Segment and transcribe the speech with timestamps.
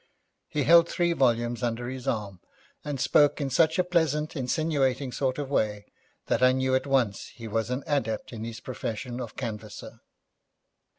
[0.47, 2.39] He held three volumes under his arm,
[2.83, 5.85] and spoke in such a pleasant, insinuating sort of way,
[6.25, 10.01] that I knew at once he was an adept in his profession of canvasser.